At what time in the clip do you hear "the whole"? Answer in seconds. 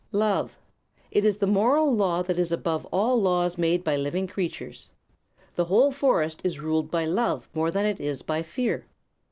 5.55-5.91